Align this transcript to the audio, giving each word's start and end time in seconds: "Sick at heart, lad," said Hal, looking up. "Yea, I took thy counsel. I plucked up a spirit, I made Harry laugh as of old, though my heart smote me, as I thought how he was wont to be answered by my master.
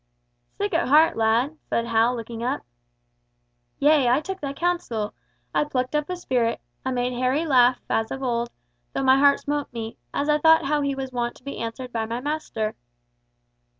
"Sick 0.57 0.73
at 0.73 0.87
heart, 0.87 1.15
lad," 1.15 1.57
said 1.69 1.85
Hal, 1.85 2.15
looking 2.15 2.41
up. 2.41 2.61
"Yea, 3.77 4.09
I 4.09 4.19
took 4.19 4.41
thy 4.41 4.51
counsel. 4.51 5.13
I 5.53 5.63
plucked 5.65 5.95
up 5.95 6.09
a 6.09 6.15
spirit, 6.15 6.59
I 6.83 6.89
made 6.89 7.13
Harry 7.13 7.45
laugh 7.45 7.79
as 7.87 8.09
of 8.09 8.23
old, 8.23 8.49
though 8.93 9.03
my 9.03 9.19
heart 9.19 9.41
smote 9.41 9.71
me, 9.71 9.97
as 10.11 10.27
I 10.27 10.39
thought 10.39 10.65
how 10.65 10.81
he 10.81 10.95
was 10.95 11.11
wont 11.11 11.35
to 11.35 11.43
be 11.43 11.59
answered 11.59 11.93
by 11.93 12.07
my 12.07 12.19
master. 12.19 12.73